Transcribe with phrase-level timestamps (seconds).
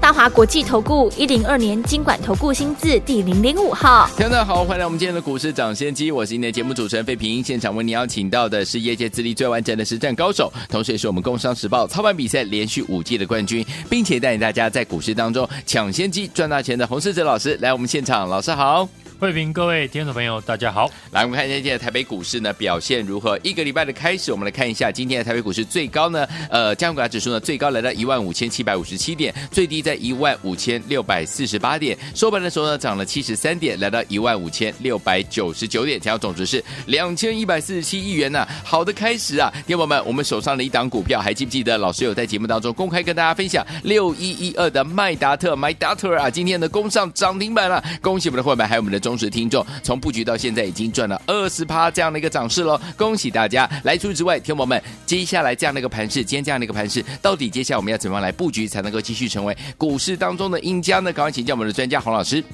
[0.00, 18.88] 大华国际投顾一零二年经管投顾新字第零零五号，听众大家好，欢迎来我们今天的股市抢先机，我是今天的节目主持人费平，现场为你邀请到的是业界资历最完整的实战高手，同时也是我们工商时报操盘比赛连续五届的冠军，并且带领大家在股市当中抢先机赚大钱的洪世哲老师来我们现场，老师好。
[19.20, 20.88] 慧平，各位听众朋友，大家好。
[21.10, 23.36] 来，我们看一下今天的台北股市呢表现如何？
[23.42, 41.76] 一个礼拜的开始，我们来看一下今天的台北股市最高呢，呃，加权指数呢最高来到一万五千七百五十七点，最低在一万五千六百四十八点，收盘的时候呢涨了七十三点，来到一万五千六百九十九点，成交总值是两千一百四十七亿元呢、好的开始啊，听众友们，我们手上的一档股票还记不记得？
[41.76, 49.64] 老师有在节目当中公开跟大家分享六一一二的麦达特麦达特啊，今天的攻上涨停板了，恭喜我们的会员还有我们的忠实听众。
[49.82, 53.66] 从布局到现在已经赚了二十趴这样的一个涨势喽，恭喜大家！
[53.84, 61.10] 来，除此之外，听友们，接下来这样的一个盘势，今天这样的一个盘势，到底接下来我们要怎么样来布局，才能够继续成为股市当中的赢家呢？
[61.10, 62.44] 赶快请教我们的专家洪老师。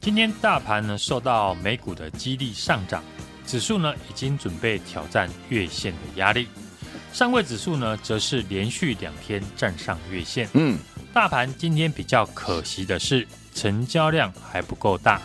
[0.00, 3.02] 今天大盘呢受到美股的激励上涨，
[3.44, 6.46] 指数呢已经准备挑战月线的压力，
[7.12, 10.48] 上位指数呢则是连续两天站上月线。
[10.52, 10.78] 嗯，
[11.12, 15.20] 大盘今天比较可惜的是成交量还不够大。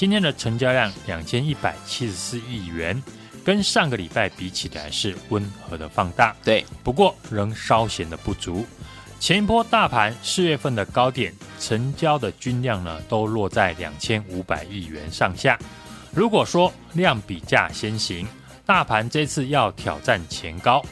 [0.00, 3.02] 今天的成交量两千一百七十四亿元，
[3.44, 8.64] 跟上个礼拜比起来是温和的放大，对，不过仍稍显的不足。
[9.18, 15.58] 前一波大盘四月份的高点成交的均量呢，都落在两千五百亿元上下。
[16.14, 18.26] 如果说量比价先行，
[18.64, 20.82] 大盘这次要挑战前高，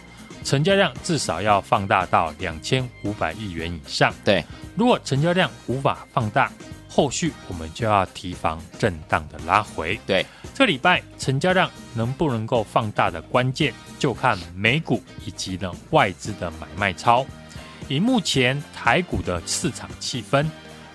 [0.45, 4.13] 成交量至少要放大到两千五百亿元以上。
[4.23, 4.45] 对，
[4.77, 6.53] 如果成交量无法放大，
[6.89, 10.01] 后续我们就要提防震荡的拉回。
[10.07, 17.25] 对，这礼拜成交量能不能够放大的关键，就看美股以及呢外资的买卖超。
[17.89, 20.47] 以目前台股的市场气氛，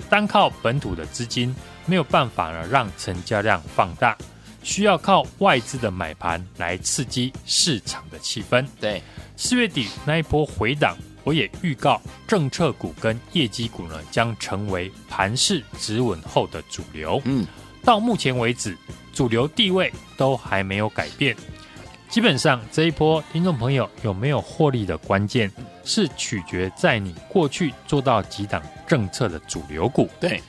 [0.09, 1.55] 单靠本土的资金
[1.85, 4.17] 没有办法呢让成交量放大，
[4.61, 8.65] 需要靠外资的买盘来刺激市场的气氛。
[8.79, 9.01] 对，
[9.35, 10.97] 四月底那一波回档。
[11.23, 17.21] 我也预告，政策股跟业绩股呢，将成为盘势止稳后的主流。
[17.25, 17.45] 嗯，
[17.83, 18.77] 到目前为止，
[19.13, 21.35] 主流地位都还没有改变。
[22.09, 25.51] 基本上这一波，听众朋友有没有获利的关键，
[25.83, 30.07] 是取决在你过去做到几档政策的主流股。
[30.19, 30.39] 对，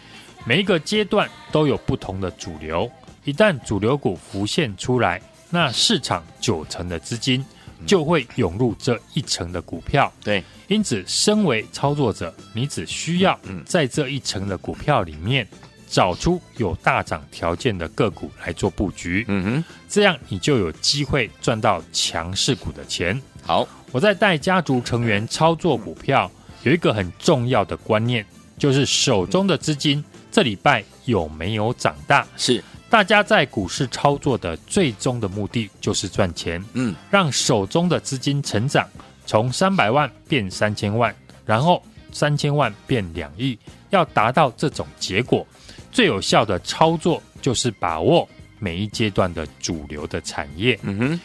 [0.44, 2.90] 每一个阶段都有不同的主流，
[3.24, 7.42] 一旦主流股浮现出来，那市场九成的资金。
[7.86, 15.46] 就会涌入这一层的股票，对，因此，身为操作者，你只需要在这一层的股票里面
[15.88, 23.20] 找出有大涨条件的个股来做布局，嗯哼，这样你就有机会赚到强势股的钱。
[23.42, 26.30] 好，我在带家族成员操作股票，
[26.62, 28.24] 有一个很重要的观念，
[28.58, 30.02] 就是手中的资金
[30.32, 32.26] 这礼拜有没有长大？
[32.36, 32.64] 是。
[32.94, 38.88] 大家在股市操作的最终的目的就是赚钱，嗯，让手中的资金成长，
[39.26, 41.12] 从三百万变三千万，
[41.44, 41.82] 然后
[42.12, 43.58] 三千万变两亿，
[43.90, 45.44] 要达到这种结果，
[45.90, 48.28] 最有效的操作就是把握
[48.60, 51.20] 每一阶段的主流的产业，嗯哼，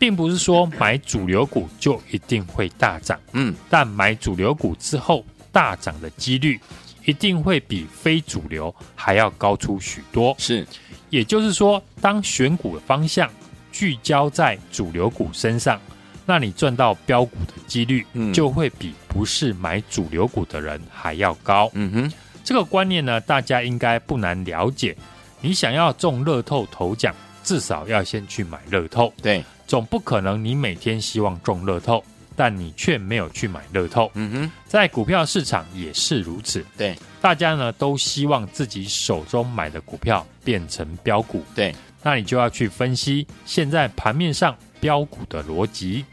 [0.00, 6.58] 并不是说买主流股就一定会大涨，嗯，但买主流股之后大涨的几率
[7.04, 10.66] 一定会比非主流还要高出许多，是。
[11.10, 13.30] 也就是说，当选股的方向
[13.70, 15.78] 聚焦在主流股身上，
[16.24, 21.70] 那你赚到标股的几率就会比不是买主流股的人还要高。
[21.74, 24.96] 嗯哼，这个观念呢，大家应该不难了解。
[25.42, 29.12] 你想要中乐透头奖，至少要先去买乐透。
[29.20, 32.02] 对，总不可能你每天希望中乐透，
[32.36, 34.10] 但你却没有去买乐透。
[34.14, 36.64] 嗯哼，在股票市场也是如此。
[36.76, 36.96] 对。
[37.20, 41.72] 大家呢都希望自己手中买的股票变成标股，对，
[42.02, 46.04] 那你就要去分析现在盘面上标股的逻辑。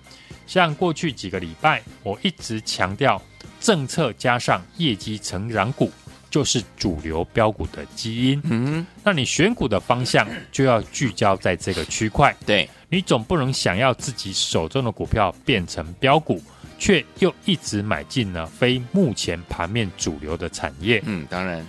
[0.45, 3.19] 像过去几个礼拜，我一直强调，
[3.59, 5.91] 政策加上业绩成长股
[6.29, 8.39] 就是主流标股的基因。
[8.43, 12.35] 嗯，那你选股的方向就要聚焦在这个区块。
[12.45, 16.41] 对，你总不能想要自己手中的股票变成标股。
[16.81, 21.03] 却又一直买进了非目前盘面主流的产业。
[21.05, 21.61] 嗯，当然，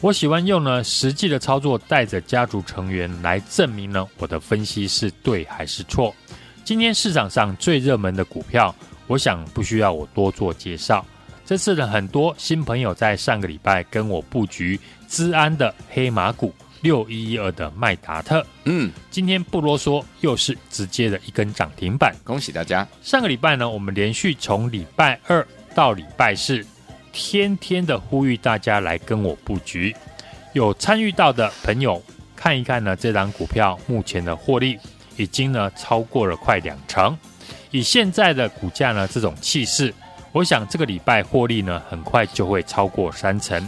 [0.00, 6.14] 我喜欢用呢实际的操作，带着家族成员来证明呢我的分析是对还是错。
[6.62, 8.72] 今天市场上最热门的股票，
[9.08, 11.04] 我想不需要我多做介绍。
[11.44, 14.78] 这次呢，很多新朋友在上个礼拜跟我布局
[15.08, 22.86] 资安的黑马股六一一二的麦达特，嗯，今天不啰嗦，又是直接的一根涨停板，恭喜大家！
[23.02, 26.64] 上个礼拜呢，我们连续从礼拜二到礼拜四，
[27.12, 29.94] 天天的呼吁大家来跟我布局，
[30.52, 32.02] 有参与到的朋友
[32.36, 34.78] 看一看呢，这档股票目前的获利
[35.16, 37.16] 已经呢超过了快两成，
[37.70, 39.92] 以现在的股价呢这种气势，
[40.32, 43.66] 我想这个礼拜获利呢很快就会超过三成。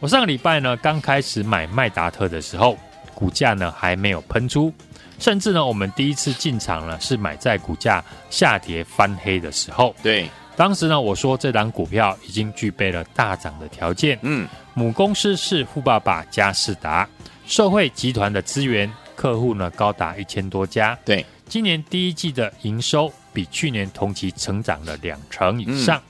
[0.00, 2.74] 我上个礼拜呢刚开始买麦达特的时候，
[3.14, 4.72] 股价呢还没有喷出，
[5.18, 9.94] 甚至呢我们第一次进场呢是买在股价下跌翻黑的时候。
[10.02, 10.26] 对，
[10.56, 14.18] 当时呢我说这档股票已经具备了大涨的条件。
[14.22, 17.06] 嗯，母公司是富爸爸加士达，
[17.44, 20.98] 受惠集团的资源，客户呢高达一千多家。
[21.04, 25.98] 对，今年第一季的营收比去年同期成长了两成以上。
[25.98, 26.02] 嗯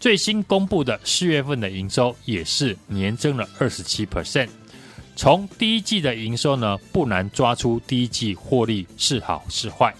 [0.00, 4.48] 最新公布的四月份的营收也是年增了二十七 percent。
[5.14, 9.94] 从第一季的营收呢，不难抓出第一季获利是好是坏。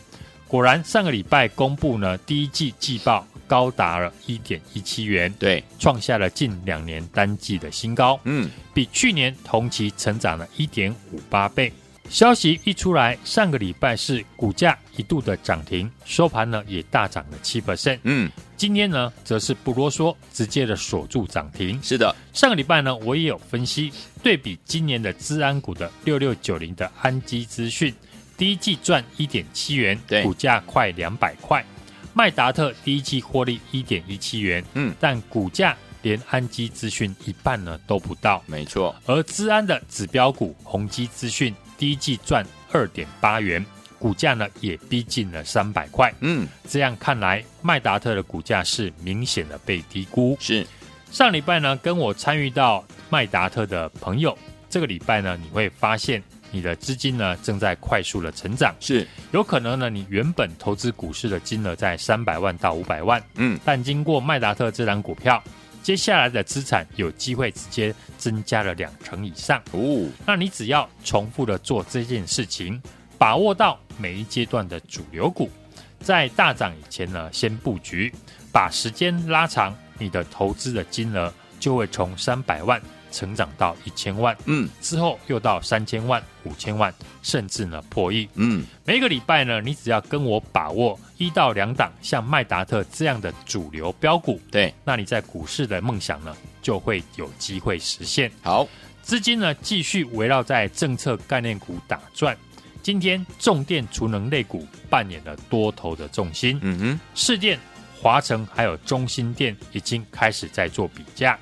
[0.49, 8.19] 果然，上个礼拜公布呢，第一季季报高达了一点一七元，对，创下了近两年单季的新高。
[8.25, 11.71] 嗯，比去年同期成长了一点五八倍。
[12.11, 18.01] 消息一出来，上个礼拜是股价一度的涨停，收盘呢也大涨了七 percent。
[18.03, 21.81] 嗯，今天呢则是不啰嗦，直接的锁住涨停。
[21.81, 23.93] 是的，上个礼拜呢我也有分析，
[24.25, 27.95] 对比今年的资安股的六六九零的安基资讯，
[28.37, 31.65] 第一季赚一点七元，对，股价快两百块。
[32.13, 38.43] 麦达特第一季获利一点一七元，嗯，但股价连安基资讯一半呢都不到。
[38.47, 41.55] 没错，而资安的指标股宏基资讯。
[41.81, 43.65] 第一季赚二点八元，
[43.99, 46.13] 股价呢也逼近了三百块。
[46.21, 50.37] 嗯，这样看来，麦达特的股价是明显的被低估。
[50.39, 50.67] 是，
[51.11, 54.37] 上礼拜呢跟我参与到麦达特的朋友，
[54.69, 58.75] 这个礼拜呢你会发现你的资金呢正在快速的成长。
[58.79, 65.43] 是，有可能呢你原本投资股市的金额在三百万到五百万，嗯，但经过麦达特这档股票。
[65.83, 72.81] 接下来的资产有机会直接增加了两成以上哦，那你只要重复的做这件事情，
[73.19, 75.51] 把握到每一阶段的主流股，
[76.01, 78.13] 在大涨以前呢，先布局，
[78.53, 82.81] 把时间拉长，你的投资的金额就会从三百万。
[83.11, 86.93] 成长到一千万，嗯，之后又到三千万、五千万，
[87.23, 98.31] 甚至呢破亿，嗯，每一个礼拜呢，你只要跟我把握一到两档像麦达特这样的主流标股，对，那你在股市的梦想呢就会有机会实现。
[98.43, 98.67] 好，
[99.03, 102.37] 资金呢继续围绕在政策概念股打转，
[102.83, 107.59] 今天重电储能类股扮演了多头的重心，嗯哼，市电、
[108.01, 111.39] 华城还有中兴电已经开始在做比价。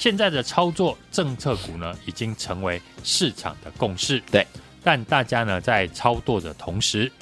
[0.00, 4.18] 现在的操作政策股呢，已经成为市场的共识。
[4.30, 4.46] 对，
[4.82, 7.12] 但大家呢在操作的同时，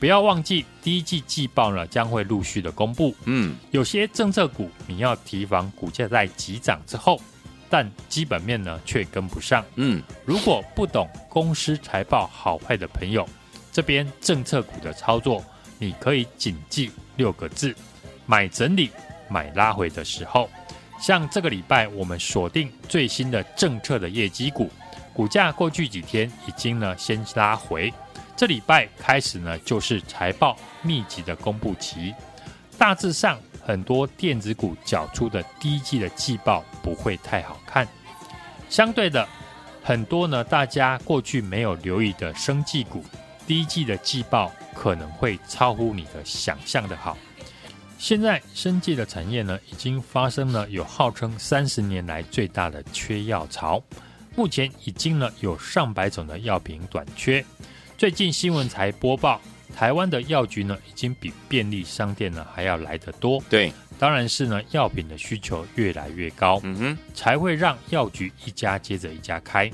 [0.00, 3.14] 不要忘记第一季季报呢将会陆续的公布。
[3.26, 7.20] 嗯，有些政策股你要提防股价在急涨之后，
[7.68, 9.62] 但基本面呢却跟不上。
[9.74, 13.28] 嗯，如果不懂公司财报好坏的朋友，
[13.70, 15.44] 这边政策股的操作，
[15.78, 17.76] 你可以谨记六个字：
[18.24, 18.90] 买整理，
[19.28, 20.48] 买拉回的时候。
[21.02, 24.70] 像这个礼拜，我们锁定最新的政策的业绩股，
[25.12, 27.92] 股价过去几天已经呢先拉回，
[28.36, 32.14] 这礼拜开始呢就是财报密集的公布期，
[32.78, 37.86] 大致上很多电子股缴出的第一季的季报不会太好看，
[38.68, 39.28] 相对的
[39.82, 43.04] 很多呢大家过去没有留意的生技股，
[43.44, 47.18] 第一季的季报可能会超乎你的想象的好。
[48.02, 53.80] 现在生技的产业呢，已经发生了有号称三十年来最大的缺药潮，
[54.34, 57.44] 目前已经呢有上百种的药品短缺。
[57.96, 59.40] 最近新闻才播报，
[59.72, 63.40] 台湾的药局呢已经比便利商店呢还要来得多。
[63.48, 69.70] 对，当然是呢药品的需求越来越高，嗯哼，才会让药局一家接着一家开。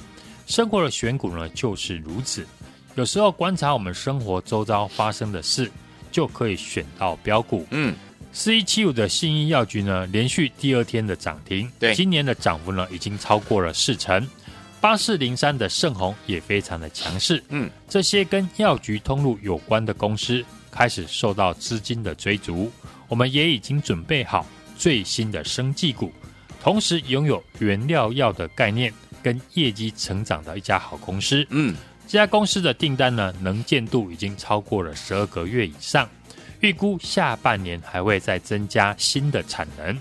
[0.46, 2.46] 生活的选股呢就是如此，
[2.94, 5.72] 有时候观察我们生活周遭发生的事，
[6.12, 7.66] 就可以选到标股。
[7.70, 7.96] 嗯。
[8.32, 14.26] 四一七五的信义药局呢，连续第二天的涨停，对，今年的涨幅呢已经超过了四成。
[14.80, 22.70] 八四零三的盛虹也非常的强势，嗯，这些跟药局通路有关的公司开始受到资金的追逐，
[23.08, 26.12] 我们也已经准备好最新的生技股，
[26.62, 31.74] 同时拥有原料药的概念跟业绩成长的一家好公司，嗯，
[32.06, 36.08] 这家公司的订单呢能见度已经超过了十二个月以上。
[36.60, 39.98] 预估下半年还会再增加新的产能。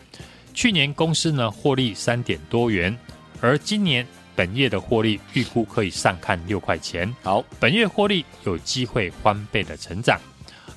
[0.53, 2.97] 去年公司呢获利三点多元，
[3.41, 7.13] 而今年本业的获利预估可以上看六块钱。
[7.21, 10.19] 好，本月获利有机会翻倍的成长。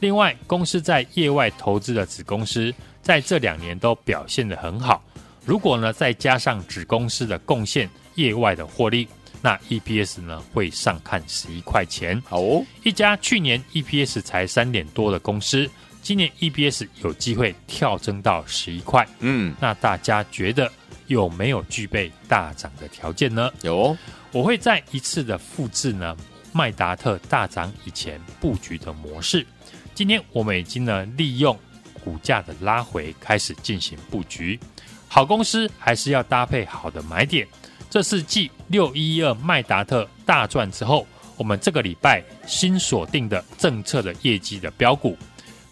[0.01, 2.73] 另外，公司在业外投资的子公司
[3.03, 5.03] 在这两年都表现得很好。
[5.45, 9.09] 如果呢再加上子公司的贡献，业外的获利，
[9.43, 12.23] 那 EPS 呢会上看十一块钱。
[12.27, 15.69] 好哦，一家去年 EPS 才三点多的公司。
[16.03, 20.71] 今年 EPS 有机会跳增到十一块，嗯，那大家觉得
[21.09, 23.51] 有没有具备大涨的条件呢？
[23.61, 23.99] 有哦，
[24.33, 26.17] 我会再一次的复制呢，
[26.53, 29.47] 麦达特大涨以前布局的模式。
[29.95, 31.59] 今天我们已经呢利用
[32.03, 34.59] 股价的拉回开始进行布局。
[35.07, 37.47] 好公司还是要搭配好的买点。
[37.91, 41.05] 这是继六一一二麦达特大赚之后，
[41.37, 45.19] 我们这个礼拜新锁定的政策的业绩的标股。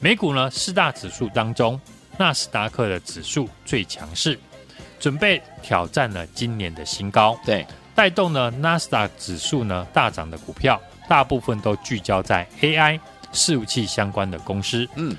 [0.01, 1.81] 美股呢四大指数当中，
[2.19, 4.37] 纳斯达克的指数最强势，
[4.99, 7.39] 准备挑战了今年的新高。
[7.45, 12.99] 对，带动呢纳斯达克指数呢大涨的股票，大部分都聚焦在 AI
[13.33, 14.89] 伺服器相关的公司。
[14.97, 15.17] 嗯，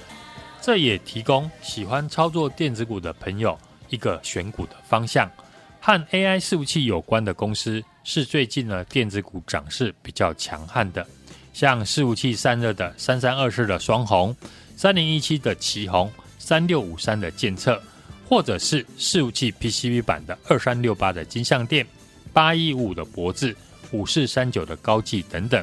[0.61, 5.31] 这也提供喜欢操作电子股的朋友一个选股的方向。
[5.79, 11.05] 和 AI 伺服器有关的公司，是最近呢电子股涨势比较强悍的，
[11.53, 14.35] 像伺服器散热的三三二四的双红。
[14.75, 17.81] 三零一七的奇鋐，三六五三的健策，
[18.27, 21.85] 或者是伺服器 PCB 版的二三六八的金相电，
[22.31, 23.53] 八一五的博智，
[23.91, 25.61] 五四三九的高技等等。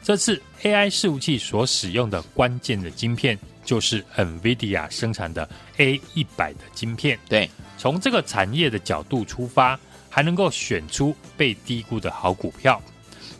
[0.00, 7.18] 这次 AI 伺服器所使用的关键的晶片，就是 NVIDIA 生产的 A 一百的晶片。
[7.28, 9.78] 对，从这个产业的角度出发，
[10.08, 12.80] 还能够选出被低估的好股票。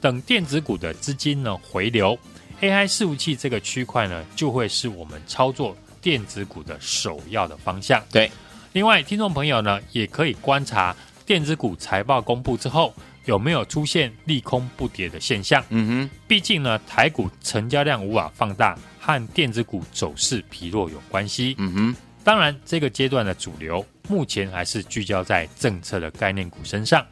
[0.00, 2.18] 等电子股的资金呢回流。
[2.60, 8.00] AI 伺服器这个区块呢，就会是我们操作电子股的首要的方向。
[8.12, 8.30] 对，
[8.72, 10.94] 另外听众朋友呢，也可以观察
[11.26, 15.64] 电子股财报公布之后，有没有出现利空不跌的现象。
[15.70, 21.56] 嗯哼，毕竟呢，台股成交量无法放大，和电子股走势疲弱有关系。
[21.58, 27.04] 嗯哼，当然这个阶段的主流目前还是聚焦在政策的概念股身上，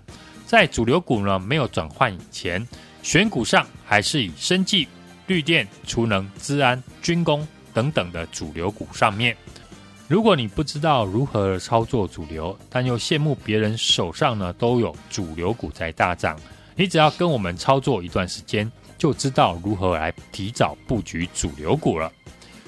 [0.46, 2.64] 在主流股呢没有转换以前，
[3.02, 4.86] 选股上还是以生技。
[5.26, 9.36] 绿电、储能、资安、军工等等的主流股上面，
[10.08, 16.36] 如果你不知道如何操作主流，但又羡慕别人手上呢都有主流股在大涨，
[16.74, 18.68] 你只要跟我们操作一段时间，
[19.00, 22.12] 就知道如何来提早布局主流股了。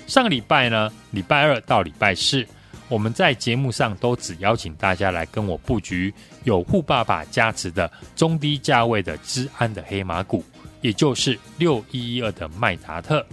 [0.06, 2.46] 上个礼拜呢，礼拜二到礼拜四，
[2.88, 6.12] 我们在节目上都只邀请大家来跟我布局
[6.44, 10.42] 有富爸爸加持的中低价位的资安的黑马股。
[10.80, 13.24] 也就是六一一二的麦达特，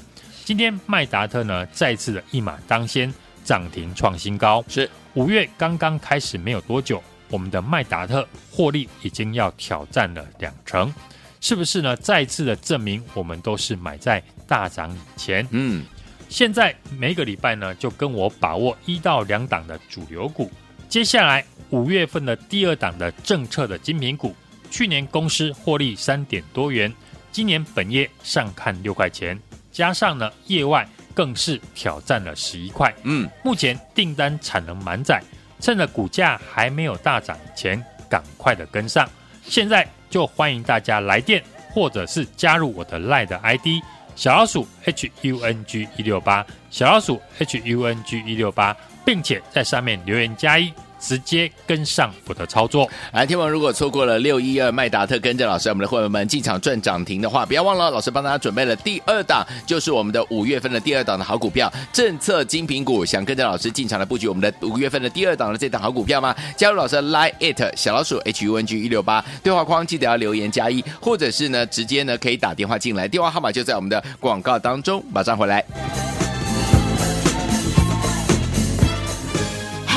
[0.43, 3.11] 今天麦达特呢再次的一马当先，
[3.45, 4.63] 涨停创新高。
[4.67, 10.93] 是五月刚刚开始没有多久，我们的麦达特获利已经要挑战了两成，
[11.41, 11.95] 是不是呢？
[11.95, 15.47] 再次的证明我们都是买在大涨以前。
[15.51, 15.85] 嗯，
[16.27, 20.51] 现在每个礼拜呢就跟我把握一到两档的主流股，
[20.87, 24.35] 接下来五月份的第二档的政策的精品股，
[24.69, 26.93] 去年公司获利三点多元。
[27.31, 29.39] 今年本业上看六块钱，
[29.71, 32.93] 加上呢业外更是挑战了十一块。
[33.03, 35.23] 嗯，目前订单产能满载，
[35.59, 39.07] 趁着股价还没有大涨前，赶快的跟上。
[39.43, 43.67] 现在就欢迎大家来电，或者是加入我的 LINE 的 ID
[44.15, 48.75] 小老鼠 H U N G 一六八，小老鼠 H U N G 一六八，
[49.05, 50.73] 并且在上面留言加一。
[50.99, 52.89] 直接跟上我的操作。
[53.13, 62.99] 来，天王如果错过了六一二麦达特，跟着老师我们的会员们进场赚涨停的话，不要忘了，老师帮大家准备了第二档，就是我们的五月份的第二档的好股票，政策精品股。
[63.05, 66.35] 想跟着老师进场来布局我们的五月份的第二档的这档好股票吗？
[66.55, 75.03] 加入老师 Line it 小老鼠 H U N G 一六八对话框，记得要留言加一，或者是呢直接呢可以打电话进来，电话号码就在我们的广告当中。
[75.11, 75.65] 马上回来。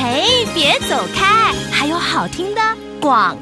[0.05, 2.61] 嘿，别走开，还有好听的
[2.99, 3.37] 广。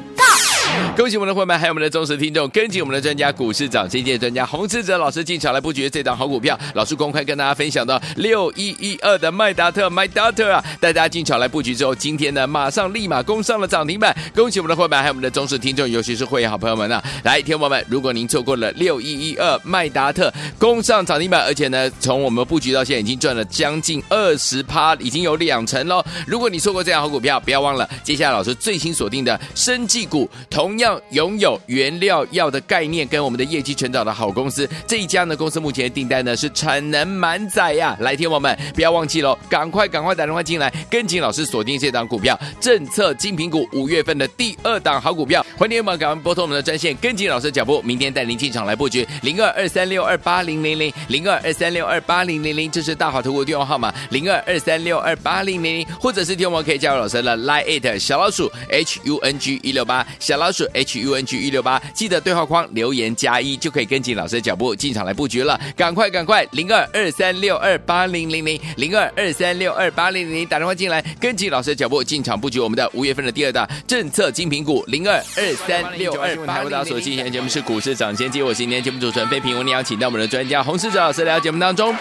[0.96, 6.58] 恭喜我们的伙伴，还有我们的忠实听众，跟紧我们的专家股市涨先机专家洪志哲老师进场来布局这档好股票。
[6.74, 14.14] 老师公开跟大家分享到六一一二的麦达特麦达特啊，带大家进场来布局之后，今天呢马上立马攻上了涨停板。
[14.34, 17.02] 恭喜我们的伙伴，还有我们的忠实听众，尤其是会员好朋友们啊！
[17.24, 26.04] 来，听众们，如果您错过了六一一二麦达特攻上涨停板，而且呢从我们布局到现在已经赚了将近二十趴，已经有两成喽。
[26.26, 30.61] 如果你错过这样好股票，不要忘了接下来老师最新锁定的生技股同。
[30.62, 37.96] 同样拥有原料药的概念跟我们的业绩成长的好公司，这一家呢公司目前的订单呢是产能满载呀！
[37.98, 76.70] 来听我们不要忘记喽，赶快赶快打电话进来，跟紧老师锁定这档股票，政策精品股五月份的第二档好股票，欢迎你们赶快拨通我们的专线，跟紧老师的脚步，明天带您进场来布局零二二三六二八零零零零二二三六二八零零零，这是大华投顾电话号码零二二三六二八零零零，或者是听我们可以加入老师的 Line it 小老鼠 H U N G 一六八小老鼠 H U N G 一六八，记得对话框留言加一就可以跟紧老师的脚步进场来布局了，赶快赶快零二二三六二八零零零零二二三六二八零零零打电话进来，跟紧老师的脚步进场布局我们的五月份的第二大政策精品股零二二三六二八零零零。
[76.70, 81.94] 大家所进行的节目是股市涨先机，我是今天节目主持人费平，我们邀请到我们的专家洪世哲老师来到节目当中。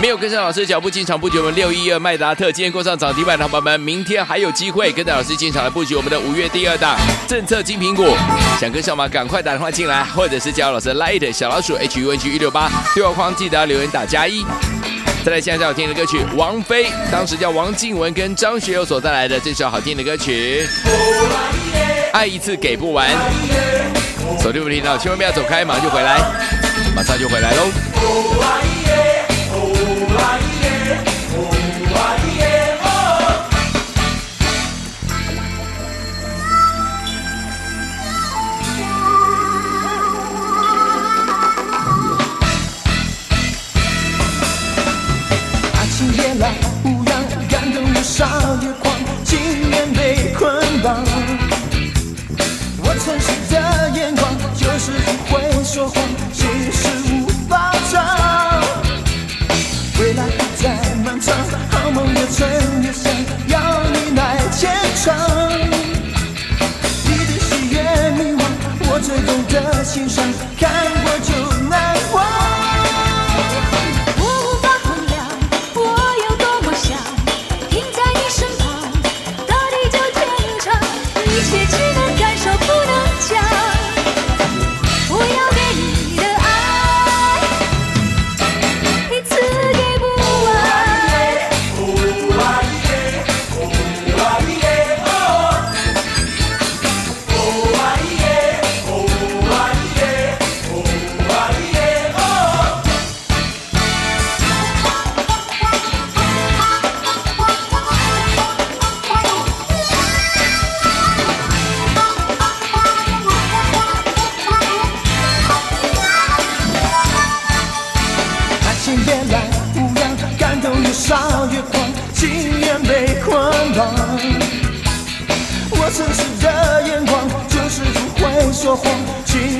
[0.00, 8.16] 没有跟上老师的脚步进场布局我们六一二麦达特，今天过上涨停板的朋友们，明天还有机会跟着老师进场来布局我们的五月第二档政策金苹果。
[8.60, 9.08] 想跟上吗？
[9.08, 14.44] 赶快打电话进来，或者是加入老师的 Light 小老鼠 H U N G 一六八对话框，记得留言打加一。
[15.24, 20.64] 再来，现在好听的歌曲，王菲当时叫王静文跟张学友所带来的这首好听的歌曲，
[22.12, 23.08] 爱一次给不完。
[24.40, 26.18] 手机不听到，千万不要走开，马上就回来，
[26.94, 28.85] 马上就回来喽。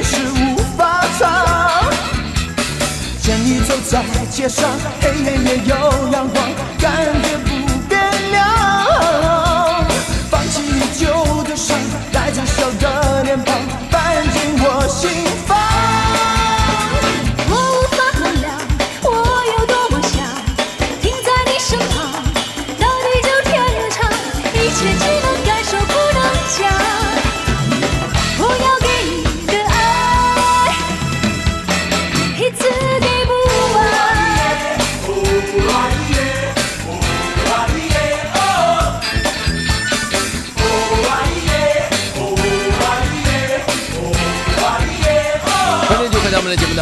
[0.02, 1.26] 是无法藏，
[3.22, 4.68] 见你走在街上，
[5.00, 5.74] 黑夜也有
[6.12, 7.65] 阳光，感觉不。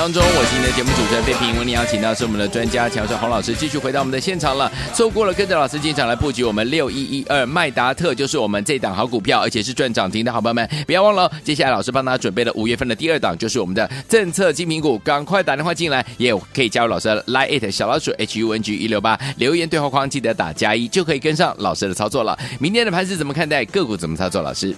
[0.05, 4.71] 当中，我是你的节目主持人费平，为您邀请到是我们的专家强势洪老师，继续回到我们的现场了。
[4.93, 22.39] 错过了跟着老师进场来布局我们六一一二麦达特，就是我们这档好股票，而且是赚涨停的好朋友们，不要忘了，接下来老师帮他准备了五月份的第二档，就是我们的政策精品股，赶快打电话进来，也可以加入老师的 Line it 小老鼠 H U N G 一六八留言对话框，记得打加一，就可以跟上老师的操作了。
[22.61, 23.65] 明天的盘是怎么看待？
[23.65, 24.43] 个股怎么操作？
[24.43, 24.77] 老师？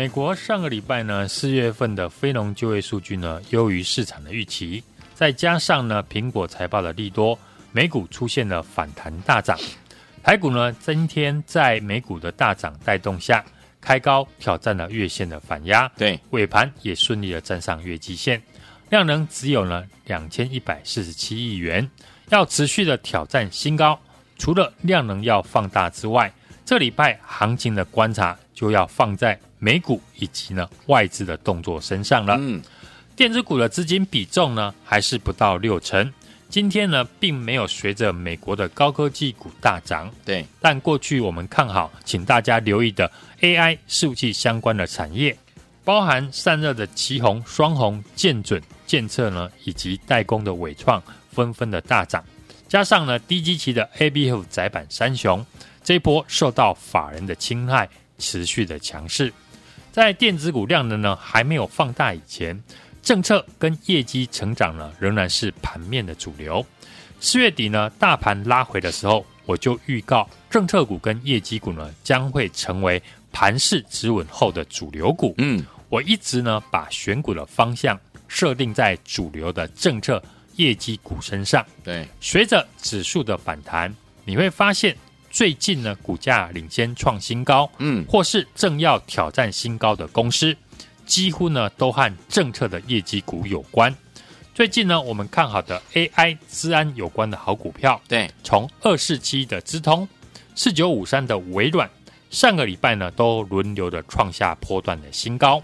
[0.00, 4.82] 美国上个礼拜呢，四月份的非农就业数据呢优于市场的预期，
[5.12, 7.38] 再加上呢苹果财报的利多，
[7.70, 9.58] 美股出现了反弹大涨。
[10.22, 13.44] 台股呢今天在美股的大涨带动下，
[13.78, 18.42] 开高挑战了月线的反压，对，尾盘也顺利的站上月季线，
[18.88, 21.86] 量能只有呢两千一百四十七亿元，
[22.30, 24.00] 要持续的挑战新高。
[24.38, 26.32] 除了量能要放大之外，
[26.64, 29.38] 这礼拜行情的观察就要放在。
[29.62, 32.34] 美股以及呢外资的动作身上了。
[32.40, 32.62] 嗯，
[33.14, 36.10] 电子股的资金比重呢还是不到六成，
[36.48, 40.10] 今天呢，并没有随着美国的高科技股大涨。
[40.24, 45.36] 对，但过去我们看好，请大家留意的 AI 数据相关的产业，
[45.84, 52.24] 包含散热的奇鋐、双红、建准、建策呢，以及代工的纬创，纷纷的大涨。
[52.66, 55.44] 加上呢，低基期的 ABF 窄板三雄，
[55.84, 57.86] 这一波受到法人的青睐，
[58.20, 59.32] 持续的强势。
[59.90, 62.62] 在电子股量能呢还没有放大以前。
[63.02, 66.64] 政策跟业绩成长呢，仍然是盘面的主流。
[67.18, 73.02] 四月底呢，大盘拉回的时候，我就预告政策股跟业绩股呢，将会成为
[73.32, 75.34] 盘势止稳后的主流股。
[75.38, 80.22] 嗯，我一直呢，把选股的方向设定在主流的政策
[80.56, 81.64] 业绩股身上。
[81.82, 83.94] 对，随着指数的反弹，
[84.26, 84.94] 你会发现
[85.30, 90.56] 最近呢，股价领先创新高，嗯，或是正要挑战新高的公司。
[91.06, 93.92] 几乎呢都和政策的业绩股有关。
[94.54, 100.06] 最近呢，我们看好的 AI 资安有关的好股票，对，从二四七的资通、
[100.54, 101.90] 四九五三的微软，
[102.30, 105.60] 上个礼拜呢都轮流的创下波段的新高。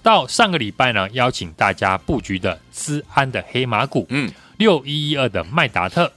[0.00, 6.12] 到上个礼拜呢，邀请大家布局的资安的黑马股，嗯，六一一二的麦达特，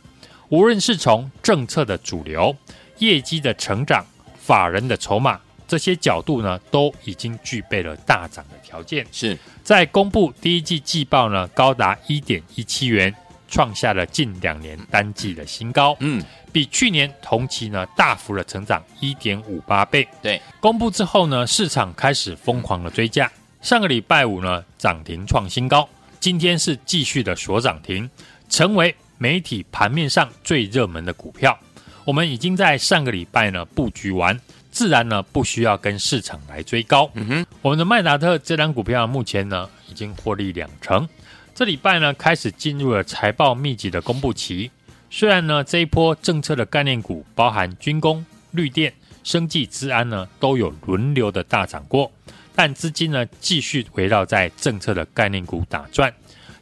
[0.49, 2.55] 无论是从政策的主流、
[2.99, 4.05] 业绩的成长、
[4.37, 5.39] 法人的筹码。
[5.67, 9.05] 这些角度呢，都已经具备了大涨的条件。
[9.11, 13.13] 是在公布第一季季报呢，高达一点一七元，
[13.49, 15.93] 创下了近两年单季的新高。
[15.99, 20.07] 嗯，比去年同期呢大幅的成长一点五八倍。
[20.21, 23.29] 对，公布之后呢，市场开始疯狂的追价。
[23.61, 25.89] 上个礼拜五呢，涨停创新高，
[26.21, 28.09] 今天是继续的锁涨停，
[28.47, 31.59] 成为媒体盘面上最热门的股票。
[32.07, 34.39] 我们已经在上个礼拜呢布局完。
[34.71, 37.09] 自然呢，不需要跟市场来追高。
[37.15, 41.05] 嗯哼，我们的麦达特这张股票目前呢已经获利两成。
[41.53, 44.71] 这礼拜呢开始进入了财报密集的公布期。
[45.09, 48.93] 虽然呢这一波政策的概念股，包含军工、绿电、
[49.25, 52.09] 生技、资安呢都有轮流的大涨过，
[52.55, 56.13] 但资金呢继续围绕在政策的概念股打转。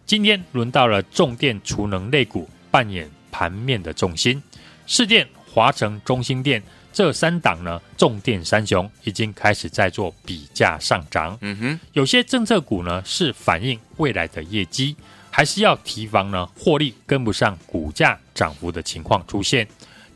[0.08, 4.42] 今天轮到了重电储能类股扮演盘面的重心，
[4.88, 6.62] 市电、华城、中心店。
[6.92, 11.38] 这三档呢，重电三雄已经开始在做比价上涨。
[11.42, 14.96] 嗯哼，有些政策股呢是反映未来的业绩，
[15.30, 19.66] 还是要提防呢获利跟不上股价涨幅的情况出现。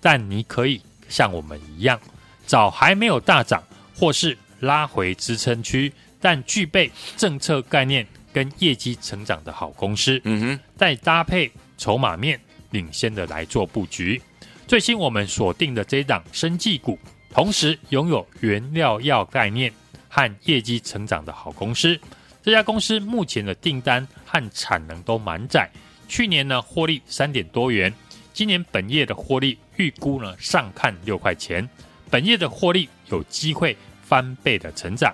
[0.02, 1.99] 但你可以像我们一样，
[2.45, 3.62] 找还没有大涨
[3.95, 10.21] 或是拉回支撑区，但具备政策概念跟业绩成长的好公司。
[10.23, 12.39] 嗯哼，再搭配筹码面
[12.71, 14.21] 领先的来做布局。
[14.69, 16.95] 最新我们锁定的这一档生技股，
[17.32, 19.73] 同时拥有原料药概念
[20.08, 21.99] 和业绩成长的好公司。
[22.43, 25.67] 这家公司目前的订单和产能都满载，
[26.08, 27.91] 去年呢获利三点多元，
[28.32, 31.67] 今年本业的获利预估呢上看六块钱，
[32.12, 35.12] 本业的获利有机会翻倍的成长。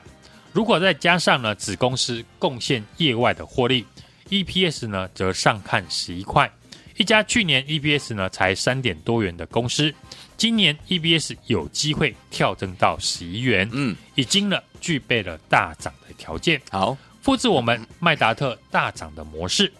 [0.51, 3.85] 如果再加上呢子公司贡献业外的获利
[4.27, 6.51] ，EPS 呢则上看十一块。
[6.97, 9.93] 一家去年 E B S 呢才三点多元的公司，
[10.37, 16.61] 今年 E B S 有机会跳增到十一元，嗯，已经呢具备了大涨的条件。
[16.71, 19.71] 好，复制我们麦达特大涨的模式，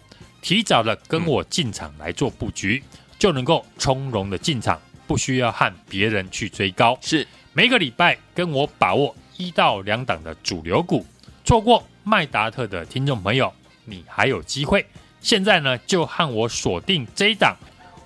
[0.42, 6.98] 提早的跟我进场来做布局，嗯、就能够从容的进场，不需要和别人去追高。
[7.00, 11.06] 是每个礼拜跟我把握一到两档的主流股，
[11.46, 13.50] 错过麦达特的听众朋友，
[13.86, 14.84] 你还有机会。
[15.26, 17.56] 现在呢，就和我锁定这一档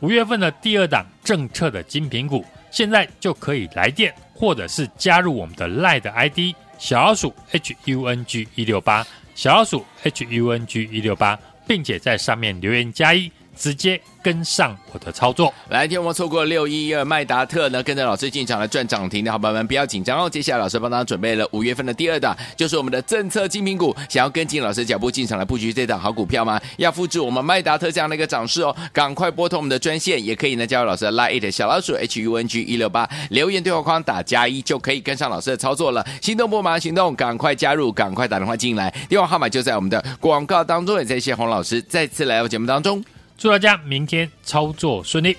[0.01, 13.31] 五月份的第二档政策的精品股，现在就可以来电，或者是加入我们的 LINE 的 ID 小老鼠 H U N G 一六八小老鼠 H U N G 一六八，并且在上面留言加一。
[13.61, 20.31] 直接跟上我的操作，来，听我们错过六一一二麦达特呢，跟着老师进场来赚涨停的好朋友们，不要紧张哦。
[20.31, 23.95] 接下来老师帮大家准备了五月份的第二档，就是我们的政策精品股。
[24.09, 26.59] 想要跟进老师脚步进场来布局这档好股票吗？
[26.79, 36.03] 要复制我们麦达特这样的一个涨势哦，赶快拨通我们的专线，也可以呢加入老师的 Line 小老鼠 H U N G 一六八，留言对话框打加一就可以跟上老师的操作了。
[36.23, 40.99] 心动不马上行动，赶快加入，赶快打电话进来，电话号码就在我们的广告当中。
[40.99, 43.03] 也在谢洪老师再次来到节目当中。
[43.41, 45.35] 祝大家明天操作顺利！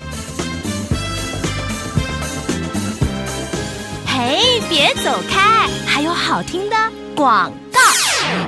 [4.07, 6.75] 嘿，别走开，还有好听的
[7.15, 7.79] 广告。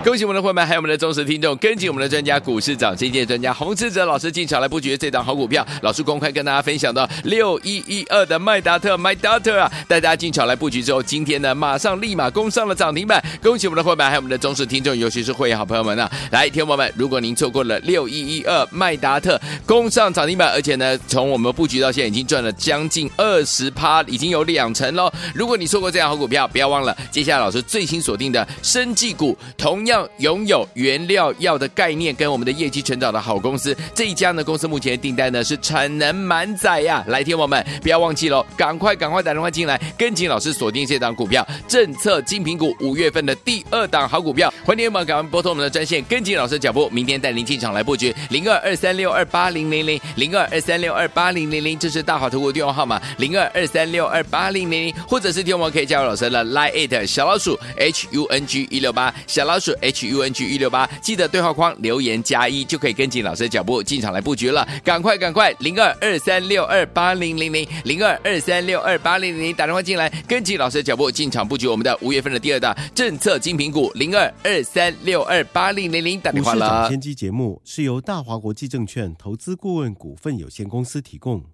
[0.03, 5.65] 恭喜我们的伙伴，还有我们的忠实听众，跟紧我们的专家股市涨先机专家洪志哲老师进场来布局这档好股票。
[5.81, 13.23] 老师公开跟大家分享到六一一二的麦达特麦达特啊，带大家进场来布局之后，今天呢马上立马攻上了涨停板。
[13.41, 16.11] 恭喜我们的伙伴，还有我们的忠实听众，尤其是会员好朋友们啊！
[16.31, 25.09] 来，听友们，如果您错过了六一一二麦达特攻上涨停板，而且呢从我们布局到现在已经赚了将近二十趴，已经有两成喽。
[25.33, 37.03] 如果你错过这样好股票，不要忘了，接下来老师最新锁定的生技股，同同样拥有原料药的概念跟我们的业绩成长的好公司，这一家呢公司目前的订单呢是产能满载呀。
[37.07, 76.89] 来，听友们，不要忘记喽，赶快赶快打电话进来，跟紧老师锁定这档股票，政策精品股五月份的第二档好股票，欢迎你们赶快拨通我们的专线，跟紧老师脚步，明天带您进场来布局零二二三六二八零零零零二二三六二八零零零，这是大华投顾电话号码零二二三六二八零零零，或者是听我们可以加入老师的 Line it 小老鼠 H U N G 一六八小老鼠是 H U N G 一六八，记得对话框留言加一就可以跟紧老师的脚步进场来布局了，赶快赶快零二二三六二八零零零零二二三六二八零零零打电话进来，跟紧老师的脚步进场布局我们的五月份的第二档政策精品股零二二三六二八零零零打电话了。
[76.89, 81.45] 先机节目是由大华国际证券投资顾问股份有限公司提供，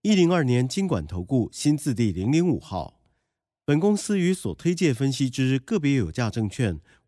[0.00, 2.94] 一零二年金管投顾新字第零零五号。
[3.64, 6.80] 本公司与所推介分析之个别有价证券